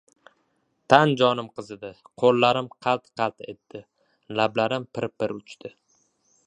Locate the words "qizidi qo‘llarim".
1.59-2.71